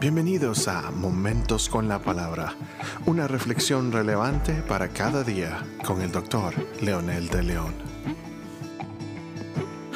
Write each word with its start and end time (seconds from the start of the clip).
Bienvenidos 0.00 0.66
a 0.66 0.90
Momentos 0.92 1.68
con 1.68 1.86
la 1.86 2.00
Palabra, 2.00 2.56
una 3.04 3.28
reflexión 3.28 3.92
relevante 3.92 4.54
para 4.66 4.88
cada 4.88 5.22
día 5.24 5.62
con 5.84 6.00
el 6.00 6.10
doctor 6.10 6.54
Leonel 6.80 7.28
de 7.28 7.42
León. 7.42 7.74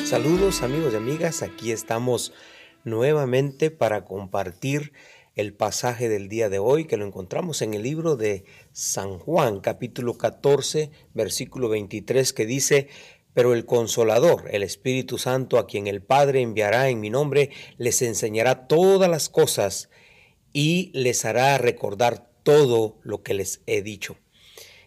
Saludos 0.05 0.63
amigos 0.63 0.93
y 0.93 0.97
amigas, 0.97 1.41
aquí 1.41 1.73
estamos 1.73 2.35
nuevamente 2.85 3.71
para 3.71 4.05
compartir 4.05 4.93
el 5.37 5.55
pasaje 5.55 6.11
del 6.11 6.29
día 6.29 6.51
de 6.51 6.59
hoy 6.59 6.85
que 6.85 6.99
lo 6.99 7.07
encontramos 7.07 7.63
en 7.63 7.73
el 7.73 7.83
libro 7.83 8.17
de 8.17 8.45
San 8.73 9.19
Juan, 9.19 9.61
capítulo 9.61 10.19
14, 10.19 10.91
versículo 11.15 11.71
23, 11.71 12.35
que 12.35 12.45
dice, 12.45 12.89
pero 13.35 13.53
el 13.53 13.67
consolador, 13.67 14.49
el 14.51 14.63
Espíritu 14.63 15.19
Santo, 15.19 15.59
a 15.59 15.67
quien 15.67 15.87
el 15.87 16.01
Padre 16.01 16.41
enviará 16.41 16.89
en 16.89 17.01
mi 17.01 17.11
nombre, 17.11 17.51
les 17.77 18.01
enseñará 18.01 18.67
todas 18.67 19.11
las 19.11 19.29
cosas 19.29 19.91
y 20.53 20.91
les 20.95 21.25
hará 21.25 21.59
recordar 21.59 22.31
todo 22.45 22.99
lo 23.03 23.23
que 23.23 23.35
les 23.35 23.61
he 23.67 23.83
dicho. 23.83 24.17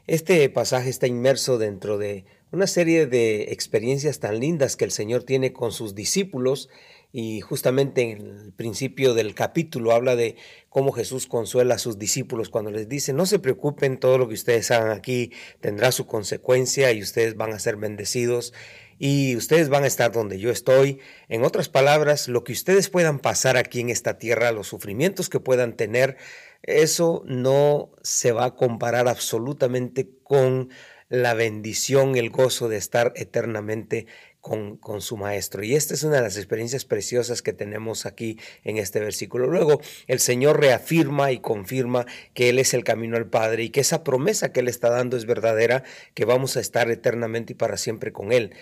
Este 0.07 0.49
pasaje 0.49 0.89
está 0.89 1.05
inmerso 1.05 1.57
dentro 1.57 1.97
de 1.97 2.25
una 2.51 2.65
serie 2.65 3.07
de 3.07 3.51
experiencias 3.51 4.19
tan 4.19 4.39
lindas 4.39 4.77
que 4.77 4.85
el 4.85 4.91
Señor 4.91 5.23
tiene 5.23 5.51
con 5.51 5.73
sus 5.73 5.95
discípulos 5.95 6.69
y 7.11 7.41
justamente 7.41 8.01
en 8.01 8.21
el 8.21 8.53
principio 8.53 9.13
del 9.13 9.33
capítulo 9.33 9.91
habla 9.91 10.15
de 10.15 10.35
cómo 10.69 10.91
Jesús 10.91 11.25
consuela 11.25 11.75
a 11.75 11.79
sus 11.79 11.97
discípulos 11.97 12.49
cuando 12.49 12.71
les 12.71 12.89
dice, 12.89 13.13
no 13.13 13.25
se 13.25 13.39
preocupen, 13.39 13.99
todo 13.99 14.17
lo 14.17 14.27
que 14.27 14.33
ustedes 14.33 14.69
hagan 14.71 14.91
aquí 14.91 15.31
tendrá 15.59 15.91
su 15.91 16.05
consecuencia 16.05 16.91
y 16.91 17.01
ustedes 17.01 17.35
van 17.35 17.53
a 17.53 17.59
ser 17.59 17.77
bendecidos 17.77 18.53
y 18.99 19.35
ustedes 19.35 19.69
van 19.69 19.83
a 19.83 19.87
estar 19.87 20.11
donde 20.11 20.39
yo 20.39 20.49
estoy. 20.49 20.99
En 21.29 21.43
otras 21.43 21.69
palabras, 21.69 22.27
lo 22.27 22.43
que 22.43 22.53
ustedes 22.53 22.89
puedan 22.89 23.19
pasar 23.19 23.57
aquí 23.57 23.79
en 23.79 23.89
esta 23.89 24.17
tierra, 24.17 24.51
los 24.51 24.67
sufrimientos 24.67 25.29
que 25.29 25.39
puedan 25.39 25.75
tener, 25.75 26.17
eso 26.63 27.23
no 27.25 27.91
se 28.01 28.31
va 28.31 28.45
a 28.45 28.55
comparar 28.55 29.07
absolutamente 29.07 30.09
con 30.23 30.69
la 31.09 31.33
bendición, 31.33 32.17
el 32.17 32.31
gozo 32.31 32.67
de 32.69 32.77
estar 32.77 33.13
eternamente 33.15 34.07
con, 34.47 35.01
su 35.01 35.17
maestro. 35.17 35.63
Y 35.63 35.75
esta 35.75 35.93
es 35.93 36.03
una 36.03 36.17
de 36.17 36.21
las 36.21 36.37
experiencias 36.37 36.85
preciosas 36.85 37.41
que 37.41 37.53
tenemos 37.53 38.05
aquí 38.05 38.39
en 38.63 38.77
este 38.77 38.99
versículo. 38.99 39.47
Luego 39.47 39.81
el 40.07 40.19
Señor 40.19 40.59
reafirma 40.59 41.31
y 41.31 41.39
confirma 41.39 42.05
que 42.33 42.49
Él 42.49 42.59
es 42.59 42.73
el 42.73 42.83
camino 42.83 43.17
al 43.17 43.27
Padre 43.27 43.63
y 43.63 43.69
que 43.69 43.81
esa 43.81 44.03
promesa 44.03 44.51
que 44.51 44.61
Él 44.61 44.67
está 44.67 44.89
dando 44.89 45.17
es 45.17 45.25
verdadera, 45.25 45.83
que 46.13 46.25
vamos 46.25 46.57
a 46.57 46.61
estar 46.61 46.89
eternamente 46.89 47.53
y 47.53 47.55
para 47.55 47.77
siempre 47.77 48.11
con 48.11 48.31
Él. 48.31 48.55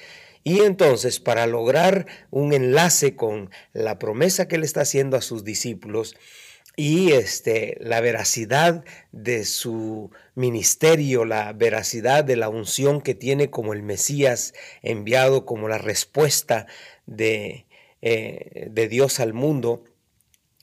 Y 0.43 0.61
entonces, 0.61 1.19
para 1.19 1.47
lograr 1.47 2.05
un 2.29 2.53
enlace 2.53 3.15
con 3.15 3.49
la 3.73 3.97
promesa 3.97 4.47
que 4.47 4.57
Él 4.57 4.63
está 4.63 4.81
haciendo 4.81 5.17
a 5.17 5.21
sus 5.21 5.43
discípulos, 5.43 6.15
y 6.75 7.11
este, 7.11 7.77
la 7.79 8.01
veracidad 8.01 8.83
de 9.11 9.45
su 9.45 10.11
ministerio, 10.35 11.25
la 11.25 11.53
veracidad 11.53 12.23
de 12.23 12.35
la 12.35 12.49
unción 12.49 13.01
que 13.01 13.15
tiene 13.15 13.49
como 13.49 13.73
el 13.73 13.83
Mesías 13.83 14.53
enviado, 14.81 15.45
como 15.45 15.69
la 15.69 15.77
respuesta 15.77 16.67
de, 17.05 17.65
eh, 18.01 18.67
de 18.69 18.87
Dios 18.87 19.19
al 19.19 19.33
mundo, 19.33 19.83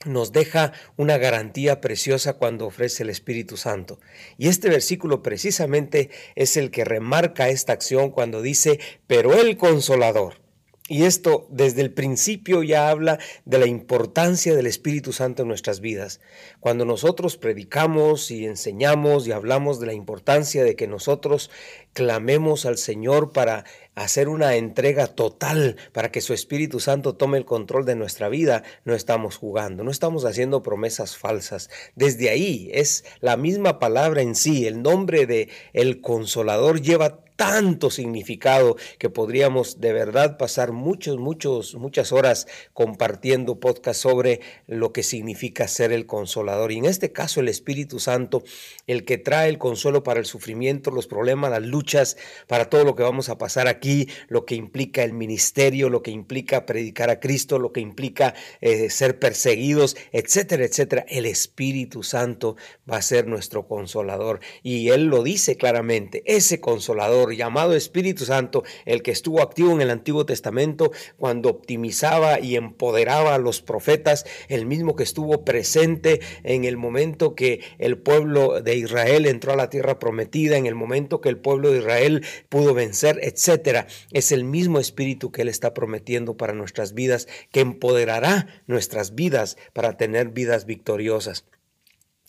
nos 0.05 0.31
deja 0.31 0.73
una 0.97 1.17
garantía 1.17 1.81
preciosa 1.81 2.33
cuando 2.33 2.65
ofrece 2.65 3.03
el 3.03 3.09
Espíritu 3.09 3.57
Santo. 3.57 3.99
Y 4.37 4.49
este 4.49 4.69
versículo 4.69 5.23
precisamente 5.23 6.09
es 6.35 6.57
el 6.57 6.71
que 6.71 6.83
remarca 6.85 7.49
esta 7.49 7.73
acción 7.73 8.11
cuando 8.11 8.41
dice, 8.41 8.79
pero 9.07 9.33
el 9.33 9.57
consolador, 9.57 10.42
y 10.89 11.03
esto 11.03 11.47
desde 11.49 11.81
el 11.81 11.93
principio 11.93 12.61
ya 12.61 12.89
habla 12.89 13.17
de 13.45 13.57
la 13.57 13.67
importancia 13.67 14.53
del 14.53 14.67
Espíritu 14.67 15.13
Santo 15.13 15.43
en 15.43 15.47
nuestras 15.47 15.79
vidas. 15.79 16.19
Cuando 16.59 16.83
nosotros 16.83 17.37
predicamos 17.37 18.31
y 18.31 18.45
enseñamos 18.45 19.25
y 19.25 19.31
hablamos 19.31 19.79
de 19.79 19.85
la 19.85 19.93
importancia 19.93 20.63
de 20.63 20.75
que 20.75 20.87
nosotros 20.87 21.49
clamemos 21.93 22.65
al 22.65 22.77
Señor 22.77 23.31
para 23.31 23.63
hacer 23.95 24.29
una 24.29 24.55
entrega 24.55 25.07
total, 25.07 25.77
para 25.91 26.11
que 26.11 26.21
su 26.21 26.33
Espíritu 26.33 26.79
Santo 26.79 27.15
tome 27.15 27.37
el 27.37 27.45
control 27.45 27.85
de 27.85 27.95
nuestra 27.95 28.29
vida, 28.29 28.63
no 28.85 28.93
estamos 28.95 29.37
jugando, 29.37 29.83
no 29.83 29.91
estamos 29.91 30.25
haciendo 30.25 30.63
promesas 30.63 31.17
falsas. 31.17 31.69
Desde 31.95 32.29
ahí 32.29 32.69
es 32.73 33.05
la 33.19 33.37
misma 33.37 33.79
palabra 33.79 34.21
en 34.21 34.35
sí, 34.35 34.65
el 34.65 34.81
nombre 34.81 35.25
de 35.25 35.49
el 35.73 36.01
consolador 36.01 36.81
lleva 36.81 37.23
tanto 37.35 37.89
significado 37.89 38.77
que 38.99 39.09
podríamos 39.09 39.81
de 39.81 39.91
verdad 39.91 40.37
pasar 40.37 40.71
muchos, 40.71 41.17
muchos, 41.17 41.75
muchas 41.75 42.13
horas 42.13 42.47
compartiendo 42.73 43.59
podcast 43.59 44.01
sobre 44.01 44.39
lo 44.67 44.93
que 44.93 45.03
significa 45.03 45.67
ser 45.67 45.91
el 45.91 46.05
consolador. 46.05 46.71
Y 46.71 46.77
en 46.77 46.85
este 46.85 47.11
caso 47.11 47.39
el 47.41 47.49
Espíritu 47.49 47.99
Santo, 47.99 48.43
el 48.87 49.03
que 49.03 49.17
trae 49.17 49.49
el 49.49 49.57
consuelo 49.57 50.03
para 50.03 50.21
el 50.21 50.25
sufrimiento, 50.25 50.91
los 50.91 51.07
problemas, 51.07 51.51
las 51.51 51.63
luchas, 51.63 52.17
para 52.47 52.69
todo 52.69 52.83
lo 52.85 52.95
que 52.95 53.03
vamos 53.03 53.29
a 53.29 53.37
pasar 53.37 53.67
aquí, 53.67 53.82
lo 54.27 54.45
que 54.45 54.55
implica 54.55 55.03
el 55.03 55.13
ministerio, 55.13 55.89
lo 55.89 56.01
que 56.01 56.11
implica 56.11 56.65
predicar 56.65 57.09
a 57.09 57.19
Cristo, 57.19 57.59
lo 57.59 57.71
que 57.71 57.81
implica 57.81 58.33
eh, 58.61 58.89
ser 58.89 59.19
perseguidos, 59.19 59.97
etcétera, 60.11 60.65
etcétera. 60.65 61.05
El 61.07 61.25
Espíritu 61.25 62.03
Santo 62.03 62.55
va 62.89 62.97
a 62.97 63.01
ser 63.01 63.27
nuestro 63.27 63.67
consolador. 63.67 64.39
Y 64.61 64.89
Él 64.89 65.05
lo 65.05 65.23
dice 65.23 65.57
claramente, 65.57 66.23
ese 66.25 66.61
consolador 66.61 67.35
llamado 67.35 67.75
Espíritu 67.75 68.25
Santo, 68.25 68.63
el 68.85 69.01
que 69.01 69.11
estuvo 69.11 69.41
activo 69.41 69.71
en 69.71 69.81
el 69.81 69.89
Antiguo 69.89 70.25
Testamento 70.25 70.91
cuando 71.17 71.49
optimizaba 71.49 72.39
y 72.39 72.55
empoderaba 72.55 73.35
a 73.35 73.39
los 73.39 73.61
profetas, 73.61 74.25
el 74.47 74.65
mismo 74.65 74.95
que 74.95 75.03
estuvo 75.03 75.43
presente 75.43 76.21
en 76.43 76.63
el 76.63 76.77
momento 76.77 77.35
que 77.35 77.61
el 77.79 77.97
pueblo 77.97 78.61
de 78.61 78.75
Israel 78.75 79.25
entró 79.25 79.53
a 79.53 79.57
la 79.57 79.69
tierra 79.69 79.99
prometida, 79.99 80.57
en 80.57 80.65
el 80.65 80.75
momento 80.75 81.21
que 81.21 81.29
el 81.29 81.37
pueblo 81.37 81.71
de 81.71 81.79
Israel 81.79 82.25
pudo 82.49 82.73
vencer, 82.73 83.19
etcétera. 83.21 83.72
Es 84.11 84.31
el 84.31 84.43
mismo 84.43 84.79
Espíritu 84.79 85.31
que 85.31 85.43
Él 85.43 85.49
está 85.49 85.73
prometiendo 85.73 86.37
para 86.37 86.53
nuestras 86.53 86.93
vidas, 86.93 87.27
que 87.51 87.61
empoderará 87.61 88.47
nuestras 88.67 89.15
vidas 89.15 89.57
para 89.73 89.97
tener 89.97 90.29
vidas 90.29 90.65
victoriosas. 90.65 91.45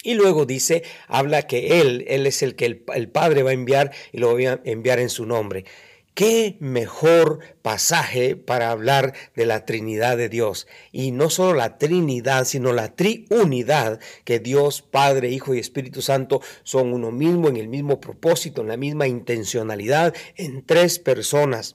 Y 0.02 0.14
luego 0.14 0.44
dice, 0.44 0.82
habla 1.08 1.42
que 1.46 1.80
Él, 1.80 2.04
Él 2.08 2.26
es 2.26 2.42
el 2.42 2.56
que 2.56 2.66
el, 2.66 3.08
Padre 3.08 3.42
va 3.42 3.50
a 3.50 3.54
enviar 3.54 3.90
y 4.12 4.18
lo 4.18 4.34
va 4.34 4.50
a 4.50 4.60
enviar 4.64 5.00
en 5.00 5.08
su 5.08 5.24
nombre. 5.24 5.64
¿Qué 6.14 6.56
mejor 6.60 7.40
pasaje 7.62 8.36
para 8.36 8.70
hablar 8.70 9.14
de 9.34 9.46
la 9.46 9.64
Trinidad 9.66 10.16
de 10.16 10.28
Dios? 10.28 10.68
Y 10.92 11.10
no 11.10 11.28
solo 11.28 11.54
la 11.54 11.76
Trinidad, 11.76 12.44
sino 12.44 12.72
la 12.72 12.94
triunidad, 12.94 13.98
que 14.24 14.38
Dios, 14.38 14.80
Padre, 14.80 15.30
Hijo 15.30 15.54
y 15.54 15.58
Espíritu 15.58 16.02
Santo 16.02 16.40
son 16.62 16.92
uno 16.92 17.10
mismo, 17.10 17.48
en 17.48 17.56
el 17.56 17.66
mismo 17.66 18.00
propósito, 18.00 18.62
en 18.62 18.68
la 18.68 18.76
misma 18.76 19.08
intencionalidad, 19.08 20.14
en 20.36 20.64
tres 20.64 21.00
personas 21.00 21.74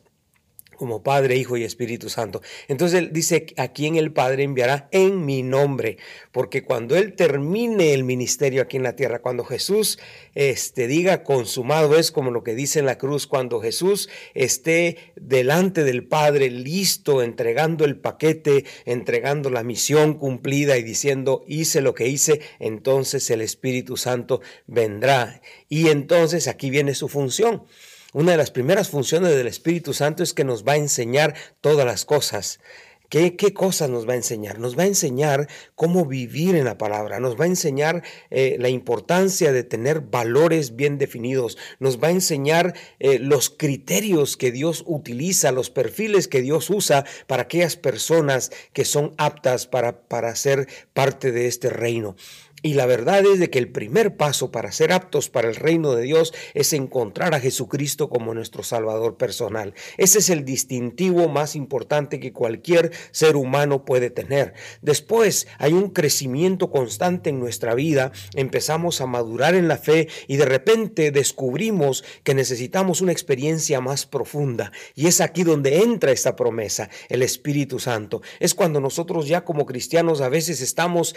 como 0.79 1.03
Padre, 1.03 1.35
Hijo 1.35 1.57
y 1.57 1.65
Espíritu 1.65 2.09
Santo. 2.09 2.41
Entonces 2.69 2.99
él 2.99 3.09
dice, 3.11 3.47
a 3.57 3.67
quien 3.67 3.97
el 3.97 4.13
Padre 4.13 4.43
enviará 4.43 4.87
en 4.93 5.25
mi 5.25 5.43
nombre, 5.43 5.97
porque 6.31 6.63
cuando 6.63 6.95
Él 6.95 7.15
termine 7.15 7.93
el 7.93 8.05
ministerio 8.05 8.61
aquí 8.61 8.77
en 8.77 8.83
la 8.83 8.95
tierra, 8.95 9.19
cuando 9.19 9.43
Jesús 9.43 9.99
este, 10.35 10.87
diga 10.87 11.23
consumado, 11.23 11.97
es 11.97 12.13
como 12.13 12.31
lo 12.31 12.43
que 12.43 12.55
dice 12.55 12.79
en 12.79 12.85
la 12.85 12.97
cruz, 12.97 13.27
cuando 13.27 13.59
Jesús 13.59 14.07
esté 14.33 15.11
delante 15.17 15.83
del 15.83 16.07
Padre, 16.07 16.49
listo, 16.49 17.21
entregando 17.21 17.83
el 17.83 17.97
paquete, 17.97 18.63
entregando 18.85 19.49
la 19.49 19.63
misión 19.63 20.13
cumplida 20.13 20.77
y 20.77 20.83
diciendo, 20.83 21.43
hice 21.45 21.81
lo 21.81 21.93
que 21.93 22.07
hice, 22.07 22.39
entonces 22.59 23.29
el 23.31 23.41
Espíritu 23.41 23.97
Santo 23.97 24.39
vendrá. 24.65 25.41
Y 25.67 25.89
entonces 25.89 26.47
aquí 26.47 26.69
viene 26.69 26.95
su 26.95 27.09
función. 27.09 27.65
Una 28.11 28.31
de 28.31 28.37
las 28.37 28.49
primeras 28.49 28.89
funciones 28.89 29.35
del 29.35 29.45
Espíritu 29.45 29.93
Santo 29.93 30.23
es 30.23 30.33
que 30.33 30.43
nos 30.43 30.63
va 30.63 30.73
a 30.73 30.77
enseñar 30.77 31.35
todas 31.61 31.85
las 31.85 32.05
cosas. 32.05 32.59
¿Qué, 33.07 33.35
¿Qué, 33.35 33.53
cosas 33.53 33.89
nos 33.89 34.07
va 34.07 34.13
a 34.13 34.17
enseñar? 34.17 34.59
Nos 34.59 34.77
va 34.77 34.83
a 34.83 34.87
enseñar 34.87 35.47
cómo 35.75 36.05
vivir 36.05 36.55
en 36.55 36.65
la 36.65 36.77
palabra, 36.77 37.19
nos 37.19 37.39
va 37.39 37.45
a 37.45 37.47
enseñar 37.47 38.03
eh, 38.29 38.57
la 38.59 38.69
importancia 38.69 39.51
de 39.51 39.63
tener 39.63 40.01
valores 40.01 40.75
bien 40.75 40.99
definidos, 40.99 41.57
nos 41.79 41.99
va 41.99 42.09
a 42.09 42.11
enseñar 42.11 42.75
eh, 42.99 43.17
los 43.17 43.49
criterios 43.49 44.37
que 44.37 44.51
Dios 44.51 44.83
utiliza, 44.85 45.51
los 45.51 45.71
perfiles 45.71 46.27
que 46.27 46.41
Dios 46.41 46.69
usa 46.69 47.03
para 47.25 47.43
aquellas 47.43 47.75
personas 47.75 48.51
que 48.73 48.85
son 48.85 49.13
aptas 49.17 49.65
para, 49.65 50.01
para 50.01 50.35
ser 50.35 50.67
parte 50.93 51.31
de 51.31 51.47
este 51.47 51.71
reino. 51.71 52.15
Y 52.61 52.73
la 52.73 52.85
verdad 52.85 53.25
es 53.25 53.39
de 53.39 53.49
que 53.49 53.59
el 53.59 53.71
primer 53.71 54.17
paso 54.17 54.51
para 54.51 54.71
ser 54.71 54.91
aptos 54.91 55.29
para 55.29 55.47
el 55.47 55.55
reino 55.55 55.93
de 55.93 56.03
Dios 56.03 56.33
es 56.53 56.73
encontrar 56.73 57.33
a 57.33 57.39
Jesucristo 57.39 58.09
como 58.09 58.33
nuestro 58.33 58.63
Salvador 58.63 59.17
personal. 59.17 59.73
Ese 59.97 60.19
es 60.19 60.29
el 60.29 60.45
distintivo 60.45 61.29
más 61.29 61.55
importante 61.55 62.19
que 62.19 62.33
cualquier 62.33 62.91
ser 63.11 63.35
humano 63.35 63.85
puede 63.85 64.09
tener. 64.09 64.53
Después 64.81 65.47
hay 65.57 65.73
un 65.73 65.89
crecimiento 65.89 66.69
constante 66.69 67.29
en 67.29 67.39
nuestra 67.39 67.75
vida, 67.75 68.11
empezamos 68.35 69.01
a 69.01 69.05
madurar 69.05 69.55
en 69.55 69.67
la 69.67 69.77
fe 69.77 70.07
y 70.27 70.37
de 70.37 70.45
repente 70.45 71.11
descubrimos 71.11 72.03
que 72.23 72.33
necesitamos 72.33 73.01
una 73.01 73.11
experiencia 73.11 73.81
más 73.81 74.05
profunda. 74.05 74.71
Y 74.95 75.07
es 75.07 75.21
aquí 75.21 75.43
donde 75.43 75.79
entra 75.79 76.11
esta 76.11 76.35
promesa, 76.35 76.89
el 77.09 77.21
Espíritu 77.21 77.79
Santo. 77.79 78.21
Es 78.39 78.53
cuando 78.53 78.81
nosotros 78.81 79.27
ya 79.27 79.45
como 79.45 79.65
cristianos 79.65 80.21
a 80.21 80.29
veces 80.29 80.61
estamos 80.61 81.15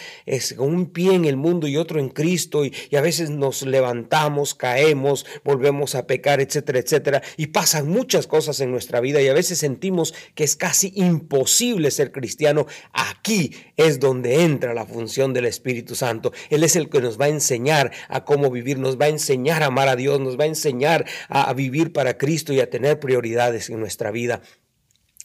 con 0.56 0.74
un 0.74 0.86
pie 0.86 1.14
en 1.14 1.24
el 1.32 1.37
mundo 1.37 1.67
y 1.67 1.76
otro 1.76 1.99
en 1.99 2.08
Cristo 2.08 2.64
y, 2.64 2.73
a 2.94 3.00
veces 3.00 3.31
nos 3.31 3.62
levantamos, 3.62 4.55
caemos, 4.55 5.26
volvemos 5.44 5.94
a 5.94 6.06
pecar, 6.06 6.40
etcétera, 6.40 6.79
etcétera. 6.79 7.23
Y 7.37 7.49
pasan 7.49 7.88
muchas 7.88 8.26
cosas 8.26 8.61
en 8.61 8.70
nuestra 8.70 9.00
vida 9.00 9.20
y 9.20 9.29
a 9.29 9.34
veces 9.34 9.58
sentimos 9.58 10.14
que 10.34 10.44
es 10.44 10.56
casi 10.56 10.93
imposible 10.94 11.90
ser 11.90 12.12
cristiano. 12.12 12.67
Aquí 12.93 13.55
es 13.76 13.99
donde 13.99 14.44
entra 14.44 14.75
la 14.75 14.87
función 14.87 15.32
del 15.32 15.46
Espíritu 15.46 15.94
Santo. 15.94 16.32
Él 16.50 16.62
es 16.64 16.76
el 16.76 16.88
que 16.88 17.00
nos 17.00 17.20
va 17.20 17.25
a 17.25 17.31
enseñar 17.31 17.90
a 18.08 18.25
cómo 18.25 18.50
vivir, 18.50 18.78
nos 18.78 19.00
va 19.00 19.06
a 19.06 19.08
enseñar 19.08 19.62
a 19.62 19.67
amar 19.67 19.88
a 19.88 19.96
Dios, 19.96 20.20
nos 20.20 20.38
va 20.38 20.44
a 20.44 20.49
enseñar 20.49 21.06
a 21.28 21.52
vivir 21.55 21.93
para 21.93 22.19
Cristo 22.19 22.52
y 22.52 22.61
a 22.61 22.70
tener 22.70 23.00
prioridades 23.00 23.70
en 23.70 23.81
nuestra 23.81 24.11
vida. 24.11 24.43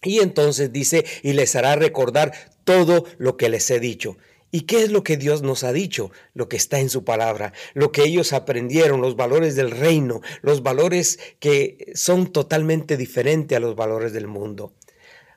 Y 0.04 0.20
entonces 0.20 0.72
dice, 0.72 1.06
y 1.24 1.34
les 1.34 1.56
hará 1.56 1.76
recordar 1.76 2.34
todo 2.64 3.06
lo 3.18 3.38
que 3.38 3.50
les 3.50 3.70
he 3.72 3.80
dicho. 3.80 4.18
¿Y 4.52 4.62
qué 4.62 4.84
es 4.84 4.92
lo 4.92 5.04
que 5.04 5.18
Dios 5.18 5.42
nos 5.42 5.64
ha 5.64 5.74
dicho? 5.74 6.12
Lo 6.34 6.48
que 6.48 6.56
está 6.56 6.80
en 6.80 6.90
su 6.90 7.04
palabra, 7.04 7.54
lo 7.74 7.92
que 7.92 8.04
ellos 8.04 8.32
aprendieron, 8.32 9.02
los 9.02 9.16
valores 9.16 9.56
del 9.56 9.72
reino, 9.72 10.22
los 10.42 10.64
valores 10.64 11.20
que 11.40 11.92
son 11.96 12.32
totalmente 12.32 12.96
diferentes 12.96 13.58
a 13.58 13.60
los 13.60 13.76
valores 13.76 14.14
del 14.14 14.28
mundo. 14.28 14.74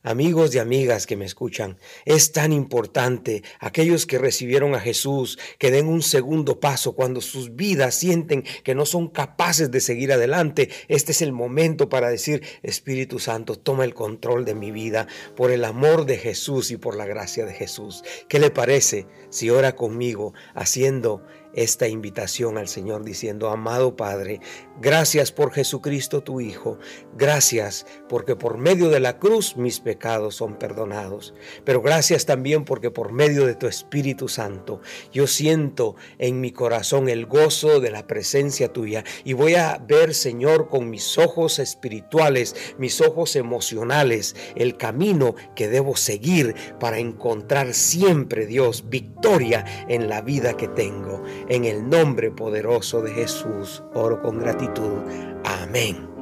Amigos 0.02 0.54
y 0.54 0.58
amigas 0.58 1.06
que 1.06 1.18
me 1.18 1.26
escuchan, 1.26 1.76
es 2.06 2.32
tan 2.32 2.54
importante 2.54 3.42
aquellos 3.58 4.06
que 4.06 4.16
recibieron 4.16 4.74
a 4.74 4.80
Jesús 4.80 5.38
que 5.58 5.70
den 5.70 5.88
un 5.88 6.00
segundo 6.00 6.58
paso 6.58 6.92
cuando 6.92 7.20
sus 7.20 7.54
vidas 7.54 7.96
sienten 7.96 8.44
que 8.64 8.74
no 8.74 8.86
son 8.86 9.08
capaces 9.08 9.70
de 9.70 9.82
seguir 9.82 10.10
adelante. 10.14 10.70
Este 10.88 11.12
es 11.12 11.20
el 11.20 11.32
momento 11.32 11.90
para 11.90 12.08
decir, 12.08 12.42
Espíritu 12.62 13.18
Santo, 13.18 13.56
toma 13.56 13.84
el 13.84 13.92
control 13.92 14.46
de 14.46 14.54
mi 14.54 14.70
vida 14.70 15.06
por 15.36 15.50
el 15.50 15.66
amor 15.66 16.06
de 16.06 16.16
Jesús 16.16 16.70
y 16.70 16.78
por 16.78 16.96
la 16.96 17.04
gracia 17.04 17.44
de 17.44 17.52
Jesús. 17.52 18.02
¿Qué 18.26 18.38
le 18.38 18.50
parece 18.50 19.06
si 19.28 19.50
ora 19.50 19.76
conmigo 19.76 20.32
haciendo 20.54 21.26
esta 21.54 21.88
invitación 21.88 22.58
al 22.58 22.68
Señor 22.68 23.04
diciendo, 23.04 23.50
amado 23.50 23.96
Padre, 23.96 24.40
gracias 24.80 25.32
por 25.32 25.52
Jesucristo 25.52 26.22
tu 26.22 26.40
Hijo, 26.40 26.78
gracias 27.16 27.86
porque 28.08 28.36
por 28.36 28.58
medio 28.58 28.88
de 28.88 29.00
la 29.00 29.18
cruz 29.18 29.56
mis 29.56 29.80
pecados 29.80 30.36
son 30.36 30.58
perdonados, 30.58 31.34
pero 31.64 31.82
gracias 31.82 32.26
también 32.26 32.64
porque 32.64 32.90
por 32.90 33.12
medio 33.12 33.46
de 33.46 33.54
tu 33.54 33.66
Espíritu 33.66 34.28
Santo 34.28 34.80
yo 35.12 35.26
siento 35.26 35.96
en 36.18 36.40
mi 36.40 36.52
corazón 36.52 37.08
el 37.08 37.26
gozo 37.26 37.80
de 37.80 37.90
la 37.90 38.06
presencia 38.06 38.72
tuya 38.72 39.04
y 39.24 39.32
voy 39.32 39.54
a 39.54 39.78
ver, 39.78 40.14
Señor, 40.14 40.68
con 40.68 40.90
mis 40.90 41.18
ojos 41.18 41.58
espirituales, 41.58 42.54
mis 42.78 43.00
ojos 43.00 43.36
emocionales, 43.36 44.36
el 44.54 44.76
camino 44.76 45.34
que 45.54 45.68
debo 45.68 45.96
seguir 45.96 46.54
para 46.78 46.98
encontrar 46.98 47.74
siempre, 47.74 48.46
Dios, 48.46 48.88
victoria 48.88 49.64
en 49.88 50.08
la 50.08 50.20
vida 50.20 50.56
que 50.56 50.68
tengo. 50.68 51.22
En 51.48 51.64
el 51.64 51.88
nombre 51.88 52.30
poderoso 52.30 53.02
de 53.02 53.12
Jesús, 53.12 53.82
oro 53.94 54.22
con 54.22 54.38
gratitud. 54.38 54.98
Amén. 55.44 56.19